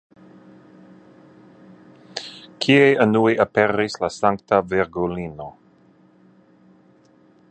Kie 2.65 2.87
unue 3.05 3.35
aperis 3.45 3.99
la 4.05 4.11
Sankta 4.17 4.61
Virgulino? 4.73 5.49